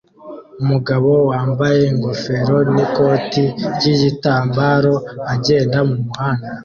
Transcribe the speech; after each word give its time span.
Umugabo 0.61 1.09
wambaye 1.29 1.79
ingofero 1.91 2.55
n'ikoti 2.73 3.43
ry'igitambaro 3.75 4.93
agenda 5.33 5.77
mu 5.87 5.95
muhanda 6.05 6.47